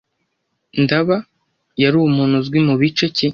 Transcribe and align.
Ndaba 0.83 1.15
yari 1.81 1.95
umuntu 1.99 2.35
uzwi 2.41 2.59
mubice 2.67 3.05
ki 3.15 3.27